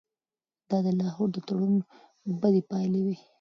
دا 0.69 0.77
د 0.85 0.87
لاهور 0.99 1.27
د 1.33 1.37
تړون 1.47 1.73
بدې 2.41 2.61
پایلې 2.69 3.01
وې. 3.05 3.17